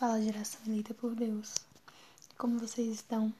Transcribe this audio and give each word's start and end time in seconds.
Fala 0.00 0.18
geração 0.18 0.58
eleita 0.66 0.94
por 0.94 1.14
Deus. 1.14 1.56
Como 2.38 2.58
vocês 2.58 2.88
estão? 2.88 3.30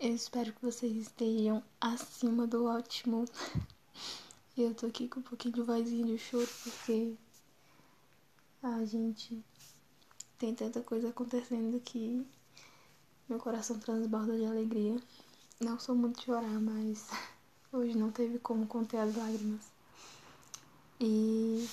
Eu 0.00 0.14
espero 0.14 0.50
que 0.50 0.64
vocês 0.64 0.96
estejam 0.96 1.62
acima 1.78 2.46
do 2.46 2.64
ótimo. 2.64 3.26
Eu 4.56 4.74
tô 4.74 4.86
aqui 4.86 5.08
com 5.08 5.20
um 5.20 5.22
pouquinho 5.22 5.56
de 5.56 5.60
vozinha 5.60 6.06
de 6.06 6.16
choro 6.16 6.48
porque 6.64 7.14
a 8.62 8.82
gente 8.86 9.44
tem 10.38 10.54
tanta 10.54 10.80
coisa 10.80 11.10
acontecendo 11.10 11.78
que 11.80 12.26
meu 13.28 13.38
coração 13.38 13.78
transborda 13.78 14.38
de 14.38 14.46
alegria. 14.46 14.96
Não 15.60 15.78
sou 15.78 15.94
muito 15.94 16.22
chorar, 16.22 16.58
mas 16.62 17.10
hoje 17.70 17.94
não 17.94 18.10
teve 18.10 18.38
como 18.38 18.66
conter 18.66 19.00
as 19.00 19.14
lágrimas. 19.14 19.70
E 20.98 21.68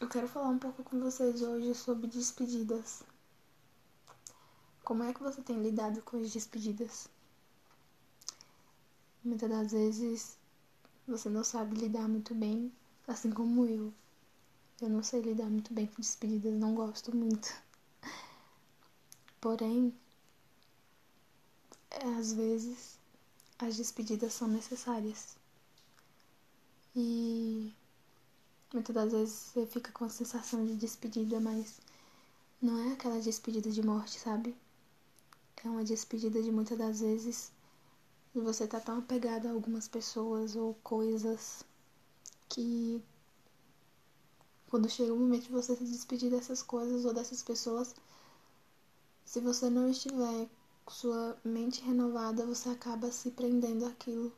eu 0.00 0.08
quero 0.08 0.26
falar 0.26 0.48
um 0.48 0.58
pouco 0.58 0.82
com 0.82 0.98
vocês 0.98 1.42
hoje 1.42 1.72
sobre 1.76 2.08
despedidas. 2.08 3.04
Como 4.90 5.04
é 5.04 5.14
que 5.14 5.22
você 5.22 5.40
tem 5.40 5.62
lidado 5.62 6.02
com 6.02 6.16
as 6.16 6.32
despedidas? 6.32 7.08
Muitas 9.22 9.48
das 9.48 9.70
vezes 9.70 10.36
você 11.06 11.28
não 11.28 11.44
sabe 11.44 11.76
lidar 11.76 12.08
muito 12.08 12.34
bem, 12.34 12.72
assim 13.06 13.30
como 13.30 13.64
eu. 13.66 13.94
Eu 14.80 14.88
não 14.88 15.00
sei 15.00 15.20
lidar 15.20 15.48
muito 15.48 15.72
bem 15.72 15.86
com 15.86 16.00
despedidas, 16.00 16.52
não 16.54 16.74
gosto 16.74 17.14
muito. 17.14 17.54
Porém, 19.40 19.94
às 22.18 22.32
vezes 22.32 22.98
as 23.60 23.76
despedidas 23.76 24.32
são 24.32 24.48
necessárias. 24.48 25.36
E 26.96 27.72
muitas 28.74 28.92
das 28.92 29.12
vezes 29.12 29.34
você 29.34 29.66
fica 29.66 29.92
com 29.92 30.04
a 30.04 30.08
sensação 30.08 30.66
de 30.66 30.74
despedida, 30.74 31.38
mas 31.38 31.80
não 32.60 32.76
é 32.90 32.94
aquela 32.94 33.20
despedida 33.20 33.70
de 33.70 33.86
morte, 33.86 34.18
sabe? 34.18 34.52
É 35.62 35.68
uma 35.68 35.84
despedida 35.84 36.42
de 36.42 36.50
muitas 36.50 36.78
das 36.78 37.00
vezes 37.00 37.52
e 38.34 38.40
você 38.40 38.66
tá 38.66 38.80
tão 38.80 38.98
apegado 38.98 39.46
a 39.46 39.50
algumas 39.50 39.86
pessoas 39.88 40.56
ou 40.56 40.74
coisas 40.82 41.64
que 42.48 43.02
quando 44.68 44.88
chega 44.88 45.12
o 45.12 45.18
momento 45.18 45.44
de 45.44 45.52
você 45.52 45.74
se 45.76 45.84
despedir 45.84 46.30
dessas 46.30 46.62
coisas 46.62 47.04
ou 47.04 47.12
dessas 47.12 47.42
pessoas, 47.42 47.94
se 49.24 49.40
você 49.40 49.68
não 49.68 49.90
estiver 49.90 50.48
com 50.84 50.92
sua 50.92 51.36
mente 51.44 51.82
renovada, 51.82 52.46
você 52.46 52.68
acaba 52.68 53.10
se 53.10 53.30
prendendo 53.32 53.84
àquilo, 53.84 54.32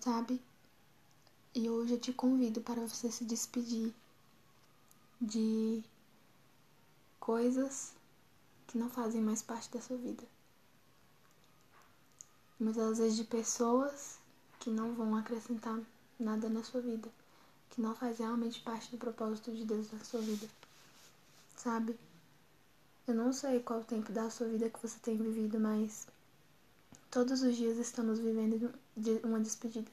sabe? 0.00 0.40
E 1.54 1.68
hoje 1.68 1.94
eu 1.94 2.00
te 2.00 2.12
convido 2.12 2.60
para 2.60 2.86
você 2.86 3.10
se 3.10 3.24
despedir 3.24 3.92
de 5.20 5.84
coisas 7.20 7.92
que 8.72 8.78
não 8.78 8.88
fazem 8.88 9.20
mais 9.20 9.42
parte 9.42 9.70
da 9.70 9.82
sua 9.82 9.98
vida. 9.98 10.24
Muitas 12.58 12.96
vezes 12.96 13.18
de 13.18 13.24
pessoas 13.24 14.18
que 14.58 14.70
não 14.70 14.94
vão 14.94 15.14
acrescentar 15.14 15.78
nada 16.18 16.48
na 16.48 16.64
sua 16.64 16.80
vida, 16.80 17.06
que 17.68 17.82
não 17.82 17.94
faz 17.94 18.18
realmente 18.18 18.62
parte 18.62 18.90
do 18.90 18.96
propósito 18.96 19.52
de 19.52 19.66
Deus 19.66 19.92
na 19.92 20.02
sua 20.02 20.22
vida. 20.22 20.48
Sabe? 21.54 21.98
Eu 23.06 23.14
não 23.14 23.30
sei 23.30 23.60
qual 23.60 23.80
o 23.80 23.84
tempo 23.84 24.10
da 24.10 24.30
sua 24.30 24.48
vida 24.48 24.70
que 24.70 24.80
você 24.80 24.98
tem 25.00 25.18
vivido, 25.18 25.60
mas 25.60 26.06
todos 27.10 27.42
os 27.42 27.54
dias 27.54 27.76
estamos 27.76 28.20
vivendo 28.20 28.72
uma 29.22 29.38
despedida. 29.38 29.90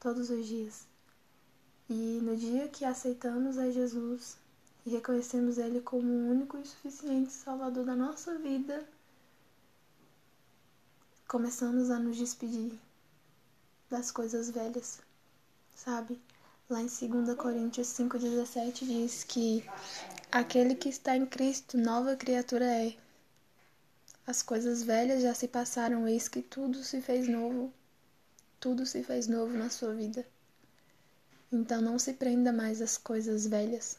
Todos 0.00 0.30
os 0.30 0.46
dias. 0.46 0.86
E 1.90 2.20
no 2.22 2.34
dia 2.38 2.68
que 2.68 2.86
aceitamos 2.86 3.58
a 3.58 3.70
Jesus, 3.70 4.38
e 4.84 4.90
reconhecemos 4.90 5.58
Ele 5.58 5.80
como 5.80 6.06
o 6.06 6.30
único 6.30 6.58
e 6.58 6.66
suficiente 6.66 7.32
Salvador 7.32 7.84
da 7.84 7.96
nossa 7.96 8.38
vida, 8.38 8.86
começamos 11.26 11.90
a 11.90 11.98
nos 11.98 12.16
despedir 12.16 12.78
das 13.88 14.10
coisas 14.10 14.50
velhas, 14.50 15.00
sabe? 15.74 16.20
Lá 16.68 16.80
em 16.80 16.86
2 16.86 17.36
Coríntios 17.36 17.88
5,17 17.88 18.86
diz 18.86 19.24
que 19.24 19.64
aquele 20.32 20.74
que 20.74 20.88
está 20.88 21.16
em 21.16 21.26
Cristo, 21.26 21.76
nova 21.76 22.16
criatura 22.16 22.64
é. 22.64 22.96
As 24.26 24.42
coisas 24.42 24.82
velhas 24.82 25.22
já 25.22 25.34
se 25.34 25.46
passaram, 25.46 26.08
eis 26.08 26.28
que 26.28 26.40
tudo 26.40 26.82
se 26.82 27.02
fez 27.02 27.28
novo. 27.28 27.72
Tudo 28.58 28.86
se 28.86 29.02
fez 29.02 29.28
novo 29.28 29.52
na 29.52 29.68
sua 29.68 29.92
vida. 29.92 30.26
Então 31.52 31.82
não 31.82 31.98
se 31.98 32.14
prenda 32.14 32.50
mais 32.50 32.80
às 32.80 32.96
coisas 32.96 33.46
velhas. 33.46 33.98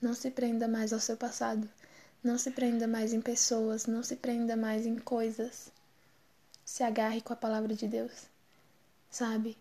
Não 0.00 0.14
se 0.14 0.30
prenda 0.30 0.66
mais 0.66 0.92
ao 0.92 1.00
seu 1.00 1.16
passado. 1.16 1.68
Não 2.22 2.38
se 2.38 2.50
prenda 2.50 2.86
mais 2.86 3.12
em 3.12 3.20
pessoas. 3.20 3.86
Não 3.86 4.02
se 4.02 4.16
prenda 4.16 4.56
mais 4.56 4.86
em 4.86 4.98
coisas. 4.98 5.70
Se 6.64 6.82
agarre 6.82 7.20
com 7.20 7.32
a 7.32 7.36
palavra 7.36 7.74
de 7.74 7.86
Deus. 7.86 8.26
Sabe? 9.10 9.58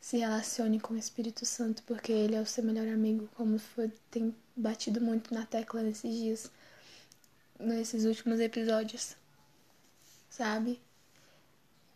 Se 0.00 0.18
relacione 0.18 0.78
com 0.78 0.94
o 0.94 0.98
Espírito 0.98 1.46
Santo, 1.46 1.82
porque 1.84 2.12
ele 2.12 2.34
é 2.34 2.40
o 2.40 2.46
seu 2.46 2.62
melhor 2.62 2.86
amigo, 2.88 3.28
como 3.34 3.58
foi, 3.58 3.92
tem 4.10 4.34
batido 4.56 5.00
muito 5.00 5.34
na 5.34 5.44
tecla 5.44 5.82
nesses 5.82 6.14
dias, 6.14 6.50
nesses 7.58 8.04
últimos 8.04 8.40
episódios. 8.40 9.16
Sabe? 10.30 10.80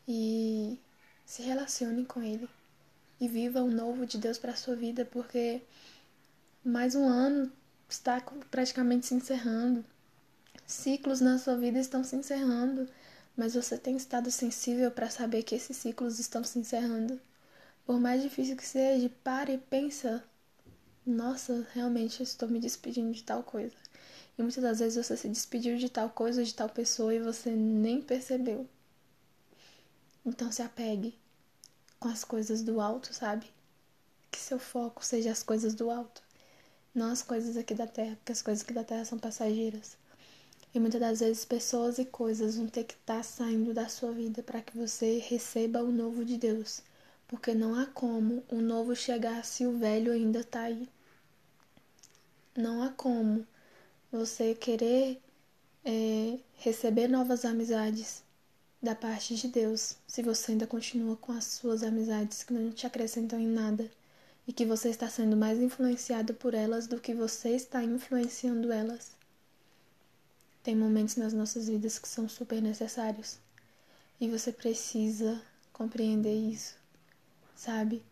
E 0.07 0.79
se 1.25 1.43
relacione 1.43 2.05
com 2.05 2.23
ele 2.23 2.49
e 3.21 3.29
viva 3.29 3.63
o 3.63 3.71
novo 3.71 4.05
de 4.05 4.19
Deus 4.19 4.37
para 4.39 4.57
sua 4.57 4.75
vida, 4.75 5.05
porque 5.05 5.63
mais 6.65 6.95
um 6.95 7.07
ano 7.07 7.53
está 7.93 8.21
praticamente 8.51 9.07
se 9.07 9.15
encerrando. 9.15 9.85
Ciclos 10.67 11.21
na 11.21 11.39
sua 11.39 11.57
vida 11.57 11.79
estão 11.79 12.03
se 12.03 12.17
encerrando, 12.17 12.89
mas 13.37 13.55
você 13.55 13.77
tem 13.77 13.97
estado 13.97 14.31
sensível 14.31 14.91
para 14.91 15.11
saber 15.11 15.43
que 15.43 15.55
esses 15.55 15.77
ciclos 15.77 16.19
estão 16.19 16.43
se 16.43 16.59
encerrando. 16.59 17.21
Por 17.85 18.01
mais 18.01 18.23
difícil 18.23 18.57
que 18.57 18.67
seja, 18.67 19.11
pare 19.23 19.55
e 19.55 19.59
pensa: 19.59 20.25
nossa, 21.05 21.67
realmente 21.75 22.23
estou 22.23 22.49
me 22.49 22.59
despedindo 22.59 23.13
de 23.13 23.23
tal 23.23 23.43
coisa. 23.43 23.77
E 24.39 24.43
muitas 24.43 24.63
das 24.63 24.79
vezes 24.79 25.07
você 25.07 25.17
se 25.17 25.29
despediu 25.29 25.77
de 25.77 25.91
tal 25.91 26.09
coisa, 26.09 26.43
de 26.43 26.55
tal 26.55 26.69
pessoa 26.71 27.15
e 27.15 27.21
você 27.21 27.51
nem 27.51 28.01
percebeu. 28.01 28.67
Então 30.25 30.51
se 30.51 30.63
apegue 30.63 31.15
com 32.01 32.09
as 32.09 32.25
coisas 32.25 32.63
do 32.63 32.81
alto, 32.81 33.13
sabe? 33.13 33.47
Que 34.31 34.39
seu 34.39 34.59
foco 34.59 35.05
seja 35.05 35.31
as 35.31 35.43
coisas 35.43 35.75
do 35.75 35.91
alto 35.91 36.23
não 36.95 37.11
as 37.11 37.23
coisas 37.23 37.57
aqui 37.57 37.75
da 37.75 37.87
terra, 37.87 38.17
porque 38.17 38.33
as 38.33 38.43
coisas 38.43 38.63
aqui 38.63 38.73
da 38.73 38.85
terra 38.85 39.05
são 39.05 39.19
passageiras. 39.19 39.97
E 40.75 40.81
muitas 40.81 41.01
das 41.01 41.21
vezes 41.21 41.45
pessoas 41.45 41.99
e 41.99 42.05
coisas 42.05 42.57
vão 42.57 42.67
ter 42.67 42.85
que 42.85 42.95
estar 42.95 43.19
tá 43.19 43.23
saindo 43.23 43.75
da 43.75 43.89
sua 43.89 44.13
vida 44.13 44.43
para 44.43 44.63
que 44.63 44.77
você 44.77 45.19
receba 45.19 45.83
o 45.83 45.93
novo 45.93 46.25
de 46.25 46.37
Deus. 46.37 46.83
Porque 47.29 47.55
não 47.55 47.75
há 47.75 47.87
como 47.87 48.45
o 48.51 48.57
novo 48.61 48.95
chegar 48.95 49.45
se 49.45 49.67
o 49.67 49.79
velho 49.79 50.13
ainda 50.13 50.41
está 50.41 50.63
aí. 50.63 50.89
Não 52.57 52.83
há 52.83 52.91
como 52.91 53.47
você 54.11 54.55
querer 54.55 55.21
é, 55.85 56.39
receber 56.57 57.09
novas 57.09 57.45
amizades 57.45 58.23
da 58.83 58.95
parte 58.95 59.35
de 59.37 59.49
Deus 59.49 59.97
se 60.07 60.23
você 60.23 60.53
ainda 60.53 60.67
continua 60.67 61.17
com 61.17 61.33
as 61.33 61.45
suas 61.45 61.83
amizades 61.83 62.43
que 62.43 62.53
não 62.53 62.71
te 62.71 62.87
acrescentam 62.87 63.41
em 63.41 63.47
nada 63.47 63.91
e 64.47 64.53
que 64.53 64.67
você 64.67 64.89
está 64.89 65.09
sendo 65.09 65.37
mais 65.37 65.61
influenciado 65.61 66.35
por 66.35 66.55
elas 66.55 66.87
do 66.87 67.01
que 67.01 67.15
você 67.15 67.51
está 67.51 67.83
influenciando 67.83 68.73
elas. 68.73 69.13
Tem 70.63 70.77
momentos 70.77 71.17
nas 71.17 71.33
nossas 71.33 71.69
vidas 71.69 71.99
que 71.99 72.09
são 72.09 72.29
super 72.29 72.61
necessários 72.61 73.39
e 74.21 74.29
você 74.29 74.53
precisa 74.53 75.41
compreender 75.73 76.35
isso, 76.35 76.77
sabe? 77.55 78.05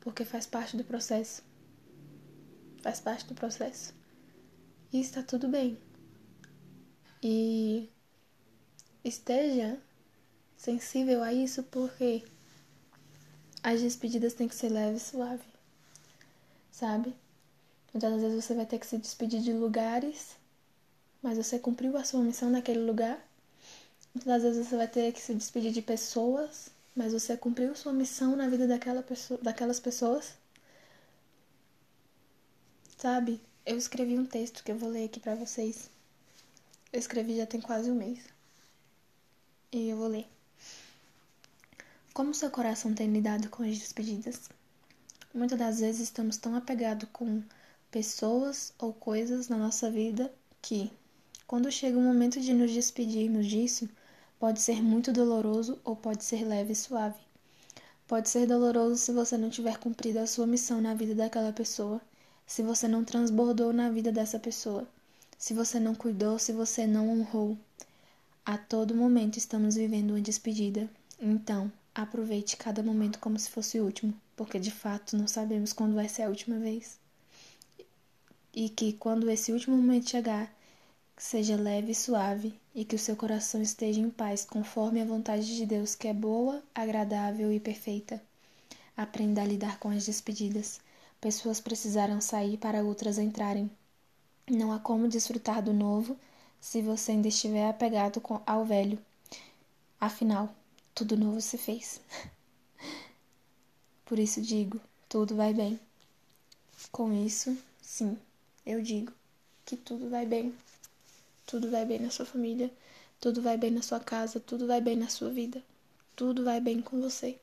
Porque 0.00 0.24
faz 0.24 0.46
parte 0.46 0.76
do 0.76 0.84
processo. 0.84 1.42
Faz 2.82 3.00
parte 3.00 3.26
do 3.26 3.34
processo. 3.34 3.94
E 4.92 5.00
está 5.00 5.22
tudo 5.22 5.48
bem. 5.48 5.78
E 7.22 7.88
esteja 9.04 9.78
sensível 10.56 11.22
a 11.22 11.32
isso 11.32 11.62
porque 11.64 12.24
as 13.62 13.80
despedidas 13.80 14.34
têm 14.34 14.48
que 14.48 14.54
ser 14.54 14.70
leve 14.70 14.96
e 14.96 15.00
suave 15.00 15.51
sabe? 16.82 17.14
Muitas 17.94 18.20
vezes 18.20 18.44
você 18.44 18.54
vai 18.54 18.66
ter 18.66 18.76
que 18.80 18.86
se 18.86 18.98
despedir 18.98 19.40
de 19.40 19.52
lugares, 19.52 20.36
mas 21.22 21.38
você 21.38 21.56
cumpriu 21.56 21.96
a 21.96 22.02
sua 22.02 22.20
missão 22.20 22.50
naquele 22.50 22.80
lugar. 22.80 23.24
Muitas 24.12 24.42
vezes 24.42 24.66
você 24.66 24.76
vai 24.76 24.88
ter 24.88 25.12
que 25.12 25.20
se 25.20 25.32
despedir 25.32 25.70
de 25.70 25.80
pessoas, 25.80 26.70
mas 26.96 27.12
você 27.12 27.36
cumpriu 27.36 27.76
sua 27.76 27.92
missão 27.92 28.34
na 28.34 28.48
vida 28.48 28.66
daquela 28.66 29.00
pessoa, 29.00 29.38
daquelas 29.40 29.78
pessoas. 29.78 30.34
Sabe? 32.98 33.40
Eu 33.64 33.78
escrevi 33.78 34.18
um 34.18 34.26
texto 34.26 34.64
que 34.64 34.72
eu 34.72 34.76
vou 34.76 34.88
ler 34.88 35.04
aqui 35.04 35.20
para 35.20 35.36
vocês. 35.36 35.88
Eu 36.92 36.98
escrevi 36.98 37.36
já 37.36 37.46
tem 37.46 37.60
quase 37.60 37.92
um 37.92 37.94
mês. 37.94 38.18
E 39.70 39.88
eu 39.88 39.96
vou 39.96 40.08
ler. 40.08 40.26
Como 42.12 42.34
seu 42.34 42.50
coração 42.50 42.92
tem 42.92 43.06
lidado 43.06 43.48
com 43.50 43.62
as 43.62 43.78
despedidas? 43.78 44.50
Muitas 45.34 45.58
das 45.58 45.80
vezes 45.80 46.02
estamos 46.02 46.36
tão 46.36 46.54
apegados 46.54 47.08
com 47.12 47.42
pessoas 47.90 48.72
ou 48.78 48.92
coisas 48.92 49.48
na 49.48 49.56
nossa 49.56 49.90
vida 49.90 50.32
que, 50.60 50.90
Quando 51.46 51.70
chega 51.70 51.98
o 51.98 52.02
momento 52.02 52.40
de 52.40 52.54
nos 52.54 52.70
despedirmos 52.70 53.46
disso, 53.46 53.88
pode 54.38 54.60
ser 54.60 54.82
muito 54.82 55.12
doloroso 55.12 55.78
ou 55.84 55.94
pode 55.96 56.24
ser 56.24 56.44
leve 56.44 56.72
e 56.72 56.76
suave. 56.76 57.20
Pode 58.06 58.28
ser 58.28 58.46
doloroso 58.46 58.96
se 58.96 59.12
você 59.12 59.36
não 59.38 59.50
tiver 59.50 59.78
cumprido 59.78 60.18
a 60.18 60.26
sua 60.26 60.46
missão 60.46 60.80
na 60.80 60.94
vida 60.94 61.14
daquela 61.14 61.52
pessoa, 61.52 62.00
se 62.46 62.62
você 62.62 62.86
não 62.86 63.04
transbordou 63.04 63.72
na 63.72 63.90
vida 63.90 64.12
dessa 64.12 64.38
pessoa, 64.38 64.86
se 65.38 65.54
você 65.54 65.80
não 65.80 65.94
cuidou, 65.94 66.38
se 66.38 66.52
você 66.52 66.86
não 66.86 67.08
honrou. 67.10 67.56
A 68.44 68.58
todo 68.58 68.94
momento 68.94 69.38
estamos 69.38 69.76
vivendo 69.76 70.10
uma 70.10 70.20
despedida. 70.20 70.90
Então, 71.18 71.72
aproveite 71.94 72.56
cada 72.56 72.82
momento 72.82 73.18
como 73.18 73.38
se 73.38 73.50
fosse 73.50 73.78
o 73.78 73.84
último, 73.84 74.14
porque 74.36 74.58
de 74.58 74.70
fato 74.70 75.16
não 75.16 75.28
sabemos 75.28 75.72
quando 75.72 75.94
vai 75.94 76.08
ser 76.08 76.22
a 76.22 76.28
última 76.28 76.58
vez. 76.58 76.98
E 78.54 78.68
que 78.68 78.92
quando 78.94 79.30
esse 79.30 79.52
último 79.52 79.76
momento 79.76 80.10
chegar, 80.10 80.52
seja 81.16 81.56
leve 81.56 81.92
e 81.92 81.94
suave 81.94 82.60
e 82.74 82.84
que 82.84 82.96
o 82.96 82.98
seu 82.98 83.14
coração 83.16 83.62
esteja 83.62 84.00
em 84.00 84.10
paz 84.10 84.44
conforme 84.44 85.00
a 85.00 85.04
vontade 85.04 85.56
de 85.56 85.66
Deus, 85.66 85.94
que 85.94 86.08
é 86.08 86.14
boa, 86.14 86.62
agradável 86.74 87.52
e 87.52 87.60
perfeita. 87.60 88.22
Aprenda 88.96 89.42
a 89.42 89.46
lidar 89.46 89.78
com 89.78 89.88
as 89.88 90.04
despedidas. 90.04 90.80
Pessoas 91.20 91.60
precisaram 91.60 92.20
sair 92.20 92.56
para 92.56 92.82
outras 92.82 93.18
entrarem. 93.18 93.70
Não 94.50 94.72
há 94.72 94.78
como 94.78 95.08
desfrutar 95.08 95.62
do 95.62 95.72
novo 95.72 96.16
se 96.60 96.82
você 96.82 97.12
ainda 97.12 97.28
estiver 97.28 97.68
apegado 97.68 98.20
ao 98.46 98.64
velho. 98.64 98.98
Afinal, 100.00 100.52
tudo 100.94 101.16
novo 101.16 101.40
se 101.40 101.56
fez. 101.58 102.00
Por 104.04 104.18
isso 104.18 104.40
digo, 104.40 104.80
tudo 105.08 105.34
vai 105.34 105.54
bem. 105.54 105.80
Com 106.90 107.12
isso, 107.12 107.56
sim, 107.80 108.18
eu 108.66 108.82
digo 108.82 109.12
que 109.64 109.76
tudo 109.76 110.10
vai 110.10 110.26
bem. 110.26 110.54
Tudo 111.46 111.70
vai 111.70 111.84
bem 111.84 112.00
na 112.00 112.10
sua 112.10 112.26
família, 112.26 112.72
tudo 113.20 113.42
vai 113.42 113.56
bem 113.56 113.70
na 113.70 113.82
sua 113.82 114.00
casa, 114.00 114.40
tudo 114.40 114.66
vai 114.66 114.80
bem 114.80 114.96
na 114.96 115.08
sua 115.08 115.30
vida. 115.30 115.62
Tudo 116.14 116.44
vai 116.44 116.60
bem 116.60 116.82
com 116.82 117.00
você. 117.00 117.38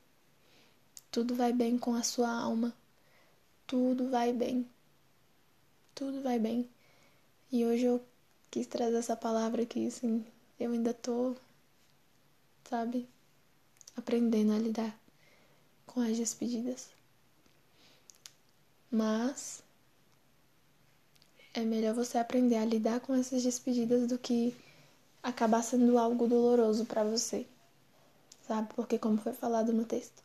Tudo 1.10 1.34
vai 1.34 1.52
bem 1.52 1.76
com 1.78 1.94
a 1.94 2.02
sua 2.02 2.30
alma. 2.30 2.72
Tudo 3.66 4.08
vai 4.10 4.32
bem. 4.32 4.68
Tudo 5.94 6.22
vai 6.22 6.38
bem. 6.38 6.68
E 7.50 7.64
hoje 7.64 7.84
eu 7.84 8.00
quis 8.50 8.66
trazer 8.66 8.96
essa 8.96 9.16
palavra 9.16 9.62
aqui, 9.62 9.86
assim, 9.86 10.24
eu 10.58 10.72
ainda 10.72 10.94
tô, 10.94 11.34
sabe, 12.68 13.08
aprendendo 14.00 14.52
a 14.52 14.58
lidar 14.58 14.98
com 15.86 16.00
as 16.00 16.16
despedidas. 16.16 16.88
Mas 18.90 19.62
é 21.54 21.60
melhor 21.60 21.94
você 21.94 22.18
aprender 22.18 22.56
a 22.56 22.64
lidar 22.64 23.00
com 23.00 23.14
essas 23.14 23.42
despedidas 23.42 24.08
do 24.08 24.18
que 24.18 24.56
acabar 25.22 25.62
sendo 25.62 25.96
algo 25.96 26.26
doloroso 26.26 26.84
para 26.84 27.04
você. 27.04 27.46
Sabe? 28.46 28.74
Porque 28.74 28.98
como 28.98 29.16
foi 29.18 29.32
falado 29.32 29.72
no 29.72 29.84
texto, 29.84 30.22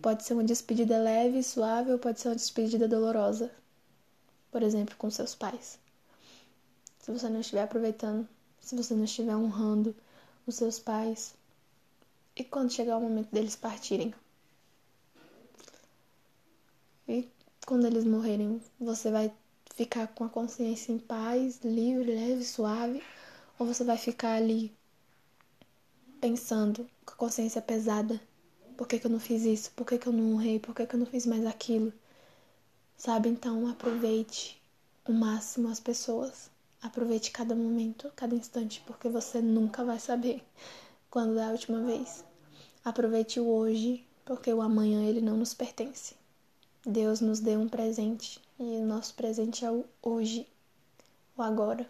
pode 0.00 0.24
ser 0.24 0.32
uma 0.32 0.44
despedida 0.44 0.98
leve, 0.98 1.42
suave 1.42 1.92
ou 1.92 1.98
pode 1.98 2.20
ser 2.20 2.28
uma 2.28 2.36
despedida 2.36 2.88
dolorosa. 2.88 3.50
Por 4.50 4.62
exemplo, 4.62 4.96
com 4.96 5.10
seus 5.10 5.34
pais 5.34 5.78
se 7.08 7.12
você 7.18 7.30
não 7.30 7.40
estiver 7.40 7.62
aproveitando, 7.62 8.28
se 8.60 8.76
você 8.76 8.92
não 8.92 9.04
estiver 9.04 9.34
honrando 9.34 9.96
os 10.46 10.56
seus 10.56 10.78
pais. 10.78 11.34
E 12.38 12.44
quando 12.44 12.72
chegar 12.72 12.96
o 12.96 13.00
momento 13.00 13.32
deles 13.32 13.56
partirem? 13.56 14.14
E 17.08 17.28
quando 17.66 17.84
eles 17.84 18.04
morrerem, 18.04 18.62
você 18.78 19.10
vai 19.10 19.32
ficar 19.74 20.06
com 20.06 20.22
a 20.22 20.28
consciência 20.28 20.92
em 20.92 21.00
paz, 21.00 21.58
livre, 21.64 22.14
leve, 22.14 22.44
suave? 22.44 23.02
Ou 23.58 23.66
você 23.66 23.82
vai 23.82 23.98
ficar 23.98 24.34
ali 24.34 24.72
pensando 26.20 26.88
com 27.04 27.12
a 27.12 27.16
consciência 27.16 27.60
pesada? 27.60 28.20
Por 28.76 28.86
que, 28.86 29.00
que 29.00 29.06
eu 29.06 29.10
não 29.10 29.18
fiz 29.18 29.42
isso? 29.42 29.72
Por 29.72 29.84
que, 29.84 29.98
que 29.98 30.06
eu 30.06 30.12
não 30.12 30.34
honrei? 30.34 30.60
Por 30.60 30.72
que, 30.76 30.86
que 30.86 30.94
eu 30.94 31.00
não 31.00 31.06
fiz 31.06 31.26
mais 31.26 31.44
aquilo? 31.44 31.92
Sabe? 32.96 33.28
Então 33.28 33.66
aproveite 33.66 34.62
o 35.04 35.12
máximo 35.12 35.68
as 35.68 35.80
pessoas. 35.80 36.48
Aproveite 36.80 37.32
cada 37.32 37.56
momento, 37.56 38.12
cada 38.14 38.36
instante, 38.36 38.80
porque 38.86 39.08
você 39.08 39.42
nunca 39.42 39.84
vai 39.84 39.98
saber 39.98 40.40
quando 41.10 41.36
é 41.40 41.44
a 41.44 41.50
última 41.50 41.80
vez. 41.80 42.27
Aproveite 42.84 43.40
o 43.40 43.48
hoje, 43.48 44.04
porque 44.24 44.52
o 44.52 44.62
amanhã 44.62 45.04
ele 45.04 45.20
não 45.20 45.36
nos 45.36 45.54
pertence. 45.54 46.14
Deus 46.84 47.20
nos 47.20 47.40
deu 47.40 47.60
um 47.60 47.68
presente 47.68 48.40
e 48.58 48.62
o 48.62 48.86
nosso 48.86 49.14
presente 49.14 49.64
é 49.64 49.70
o 49.70 49.84
hoje, 50.02 50.46
o 51.36 51.42
agora. 51.42 51.88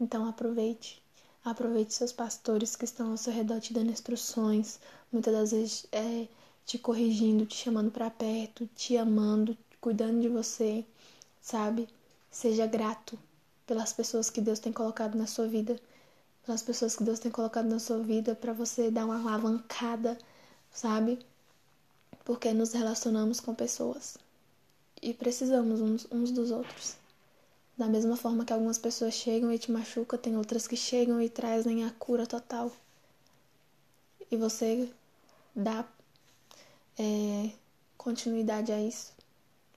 Então 0.00 0.26
aproveite. 0.28 1.02
Aproveite 1.44 1.94
seus 1.94 2.12
pastores 2.12 2.74
que 2.74 2.84
estão 2.84 3.12
ao 3.12 3.16
seu 3.16 3.32
redor 3.32 3.60
te 3.60 3.72
dando 3.72 3.92
instruções, 3.92 4.80
muitas 5.12 5.32
das 5.32 5.50
vezes 5.52 5.86
é, 5.92 6.26
te 6.64 6.76
corrigindo, 6.76 7.46
te 7.46 7.54
chamando 7.54 7.90
para 7.90 8.10
perto, 8.10 8.68
te 8.74 8.96
amando, 8.96 9.56
cuidando 9.80 10.20
de 10.20 10.28
você, 10.28 10.84
sabe? 11.40 11.88
Seja 12.30 12.66
grato 12.66 13.16
pelas 13.64 13.92
pessoas 13.92 14.28
que 14.28 14.40
Deus 14.40 14.58
tem 14.58 14.72
colocado 14.72 15.16
na 15.16 15.26
sua 15.26 15.46
vida, 15.46 15.78
pelas 16.46 16.62
pessoas 16.62 16.94
que 16.94 17.02
Deus 17.02 17.18
tem 17.18 17.30
colocado 17.30 17.66
na 17.66 17.80
sua 17.80 17.98
vida 17.98 18.34
para 18.36 18.52
você 18.52 18.88
dar 18.88 19.04
uma 19.04 19.18
alavancada, 19.18 20.16
sabe? 20.72 21.18
Porque 22.24 22.52
nos 22.52 22.72
relacionamos 22.72 23.40
com 23.40 23.52
pessoas 23.52 24.16
e 25.02 25.12
precisamos 25.12 25.80
uns, 25.80 26.06
uns 26.10 26.30
dos 26.30 26.52
outros. 26.52 26.94
Da 27.76 27.88
mesma 27.88 28.16
forma 28.16 28.44
que 28.44 28.52
algumas 28.52 28.78
pessoas 28.78 29.14
chegam 29.14 29.52
e 29.52 29.58
te 29.58 29.72
machucam, 29.72 30.18
tem 30.18 30.36
outras 30.36 30.68
que 30.68 30.76
chegam 30.76 31.20
e 31.20 31.28
trazem 31.28 31.84
a 31.84 31.90
cura 31.90 32.26
total. 32.26 32.70
E 34.30 34.36
você 34.36 34.88
dá 35.54 35.84
é, 36.96 37.50
continuidade 37.98 38.70
a 38.70 38.80
isso. 38.80 39.12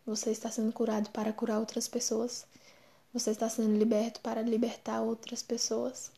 Você 0.06 0.30
está 0.32 0.52
sendo 0.52 0.72
curado 0.72 1.10
para 1.10 1.34
curar 1.34 1.60
outras 1.60 1.88
pessoas. 1.88 2.46
Você 3.12 3.32
está 3.32 3.50
sendo 3.50 3.76
liberto 3.76 4.20
para 4.22 4.42
libertar 4.44 5.02
outras 5.02 5.42
pessoas. 5.42 6.12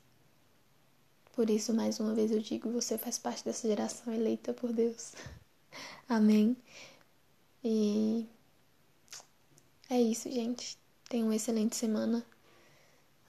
Por 1.33 1.49
isso, 1.49 1.73
mais 1.73 1.99
uma 1.99 2.13
vez 2.13 2.31
eu 2.31 2.39
digo: 2.39 2.69
você 2.71 2.97
faz 2.97 3.17
parte 3.17 3.43
dessa 3.43 3.67
geração 3.67 4.13
eleita 4.13 4.53
por 4.53 4.73
Deus. 4.73 5.13
Amém. 6.07 6.57
E 7.63 8.27
é 9.89 10.01
isso, 10.01 10.29
gente. 10.31 10.77
Tenha 11.09 11.25
uma 11.25 11.35
excelente 11.35 11.75
semana. 11.75 12.25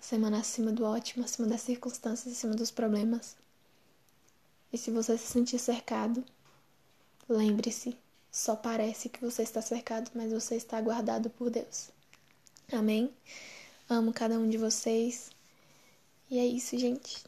Semana 0.01 0.41
acima 0.41 0.73
do 0.73 0.85
ótimo, 0.85 1.25
acima 1.25 1.47
das 1.47 1.61
circunstâncias, 1.61 2.35
acima 2.35 2.55
dos 2.55 2.71
problemas. 2.71 3.37
E 4.73 4.79
se 4.79 4.91
você 4.91 5.17
se 5.17 5.27
sentir 5.27 5.59
cercado, 5.59 6.25
lembre-se: 7.29 7.97
só 8.31 8.57
parece 8.57 9.09
que 9.09 9.21
você 9.21 9.43
está 9.43 9.63
cercado, 9.63 10.11
mas 10.15 10.33
você 10.33 10.57
está 10.57 10.81
guardado 10.81 11.31
por 11.31 11.51
Deus. 11.51 11.91
Amém? 12.73 13.13
Amo 13.89 14.13
cada 14.13 14.39
um 14.39 14.49
de 14.49 14.57
vocês. 14.57 15.31
E 16.31 16.39
é 16.39 16.47
isso, 16.47 16.79
gente. 16.79 17.25